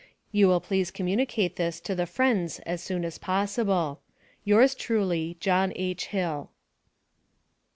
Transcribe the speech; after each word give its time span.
You 0.31 0.47
will 0.47 0.61
please 0.61 0.89
communicate 0.89 1.57
this 1.57 1.79
to 1.81 1.93
the 1.93 2.07
friends 2.07 2.57
as 2.65 2.81
soon 2.81 3.05
as 3.05 3.19
possible. 3.19 4.01
Yours 4.43 4.73
truly, 4.73 5.37
JOHN 5.39 5.73
H. 5.75 6.07
HILL. 6.07 6.49